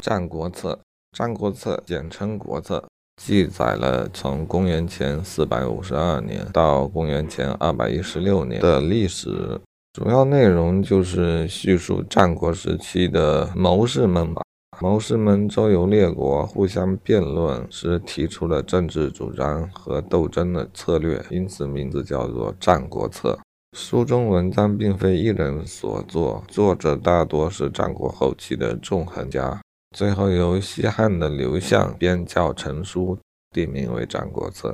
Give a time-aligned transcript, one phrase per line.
[0.02, 0.72] 《战国策》，
[1.12, 2.78] 《战国策》简称《国策》，
[3.22, 9.60] 记载了从公元前四百五十二年到公元前二百一十六年的历史，
[9.92, 14.40] 主要内容就是叙述战国时期的谋士们吧。
[14.80, 23.38] 谋士们周游列国，互相辩论，时提出了政治主张和斗争的策略，因此名字叫做《战国策》。
[23.78, 29.60] 书中文章并非一人所作，作者大多是战国后期的纵横家。
[29.96, 33.18] 最后由西汉的刘向编校成书，
[33.50, 34.70] 定名为《战国策》。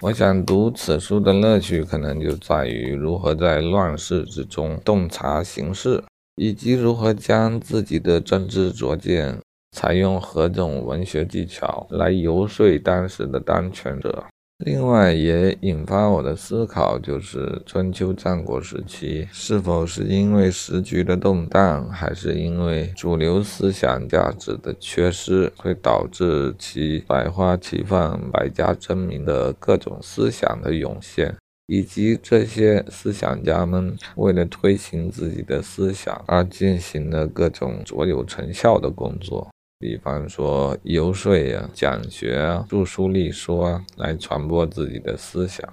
[0.00, 6.02] 我想读此书的乐趣，可能就在于如何在乱世之中洞察形势，
[6.36, 9.36] 以及如何将自己的真知灼见，
[9.76, 14.24] 采用何种文学技巧来游说当时的当权者。
[14.62, 31.34] 另外，也引发我的思考，就是春秋战国时期是否是因为时局的动荡，还是因为主流思想价值的缺失，会导致其百花齐放、百家争鸣的各种思想的涌现，
[31.66, 39.48] 以及这些思想家们为了推行自己的思想而进行的各种卓有成效的工作。
[39.80, 45.66] 比方说游说呀、讲学啊、著书立说啊，来传播自己的思想，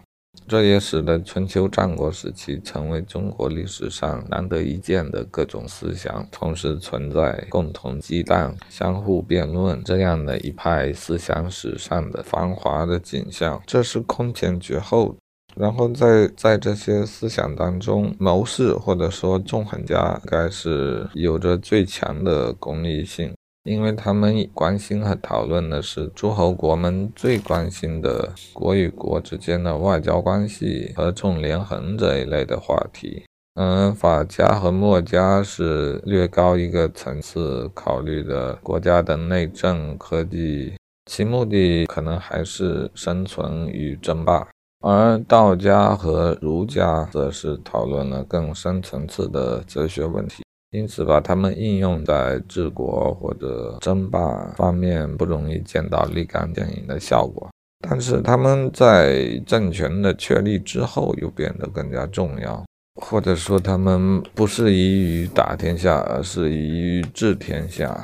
[0.48, 15.14] 这也使得春秋战国时期成为中国历史上难得一见的各种思想同时存在、共同激荡、相互辩论这样的一派思想史上的繁华的景象，这是空前绝后。
[15.58, 23.34] 然后在在这些思想当中，谋士或者说纵横家，该是有着最强的功利性。
[23.68, 33.24] 因为他们关心和讨论的是诸侯国们最关心的国与国之间的外交关系、合纵连横这一类的话题。
[33.56, 40.74] 嗯，法家和墨家是略高一个层次考虑的国家的内政、科技，
[41.06, 44.48] 其目的可能还是生存与争霸。
[44.80, 50.44] 而道家和儒家则是讨论了更深层次的哲学问题。
[50.72, 57.50] 因此，把它们应用在治国或者争霸方面，不容易见到立竿见影的效果。
[57.88, 62.66] 但是，他们在政权的确立之后，又变得更加重要，
[63.00, 68.04] 或者说，他们不是宜于打天下，而是宜于治天下，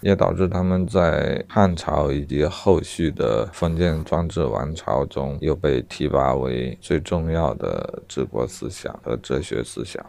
[0.00, 10.02] 也导致他们在汉朝以及后续的封建专制王朝中，又被提拔为最重要的治国思想和哲学思想。